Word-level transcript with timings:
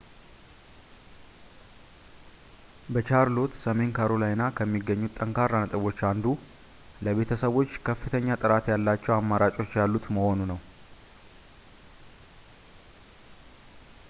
በቻርሎት 2.93 3.51
ሰሜን 3.63 3.91
ካሮላይና 3.97 4.43
ከሚገኙት 4.57 5.13
ጠንካራ 5.19 5.53
ነጥቦች 5.63 5.99
አንዱ 6.11 6.25
ለቤተሰቦች 7.07 7.77
ከፍተኛ 7.89 8.27
ጥራት 8.43 8.67
ያላቸው 8.73 9.13
አማራጮች 9.19 9.75
ያሉት 9.81 10.07
መሆኑ 10.17 10.39
ነው 10.53 10.59